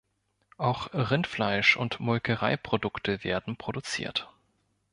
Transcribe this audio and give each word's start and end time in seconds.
Auch 0.57 0.89
Rindfleisch 0.95 1.77
und 1.77 1.99
Molkereiprodukte 1.99 3.23
werden 3.23 3.55
produziert. 3.55 4.31